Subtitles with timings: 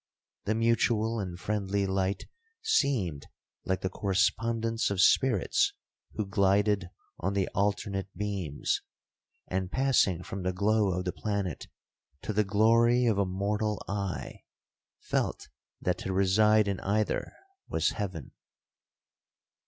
[0.45, 2.25] The mutual and friendly light
[2.63, 3.27] seemed
[3.65, 5.73] like the correspondence of spirits
[6.13, 6.89] who glided
[7.19, 8.81] on the alternate beams,
[9.47, 11.67] and, passing from the glow of the planet
[12.23, 14.41] to the glory of a mortal eye,
[15.01, 17.33] felt that to reside in either
[17.69, 18.31] was heaven.